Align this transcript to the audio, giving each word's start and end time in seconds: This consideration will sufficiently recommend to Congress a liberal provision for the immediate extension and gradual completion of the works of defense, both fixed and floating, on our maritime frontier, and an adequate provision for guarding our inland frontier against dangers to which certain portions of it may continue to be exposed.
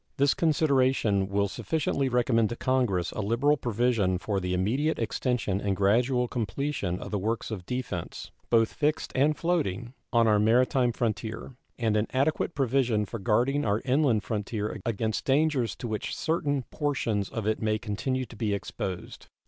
This 0.17 0.33
consideration 0.33 1.29
will 1.29 1.47
sufficiently 1.47 2.09
recommend 2.09 2.49
to 2.49 2.55
Congress 2.55 3.11
a 3.11 3.21
liberal 3.21 3.55
provision 3.55 4.17
for 4.17 4.39
the 4.39 4.51
immediate 4.55 4.97
extension 4.97 5.61
and 5.61 5.75
gradual 5.75 6.27
completion 6.27 6.97
of 6.99 7.11
the 7.11 7.19
works 7.19 7.51
of 7.51 7.67
defense, 7.67 8.31
both 8.49 8.73
fixed 8.73 9.11
and 9.13 9.37
floating, 9.37 9.93
on 10.11 10.25
our 10.27 10.39
maritime 10.39 10.91
frontier, 10.91 11.53
and 11.77 11.95
an 11.95 12.07
adequate 12.13 12.55
provision 12.55 13.05
for 13.05 13.19
guarding 13.19 13.63
our 13.63 13.83
inland 13.85 14.23
frontier 14.23 14.81
against 14.87 15.23
dangers 15.25 15.75
to 15.75 15.87
which 15.87 16.17
certain 16.17 16.63
portions 16.71 17.29
of 17.29 17.45
it 17.45 17.61
may 17.61 17.77
continue 17.77 18.25
to 18.25 18.35
be 18.35 18.55
exposed. 18.55 19.27